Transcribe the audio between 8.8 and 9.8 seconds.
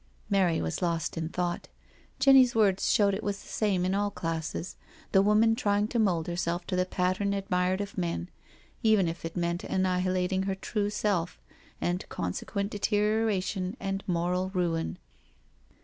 even if it meant